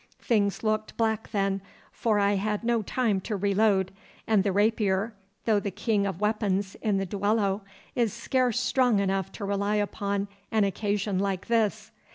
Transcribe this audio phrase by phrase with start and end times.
[0.19, 3.91] Things looked black then, for I had no time to reload,
[4.25, 5.13] and the rapier,
[5.45, 7.61] though the king of weapons in the duello,
[7.93, 11.91] is scarce strong enough to rely upon on an occasion like this.